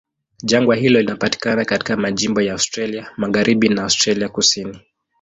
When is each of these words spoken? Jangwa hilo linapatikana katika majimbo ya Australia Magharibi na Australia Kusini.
Jangwa 0.43 0.75
hilo 0.75 0.99
linapatikana 1.01 1.65
katika 1.65 1.97
majimbo 1.97 2.41
ya 2.41 2.53
Australia 2.53 3.11
Magharibi 3.17 3.69
na 3.69 3.83
Australia 3.83 4.29
Kusini. 4.29 4.79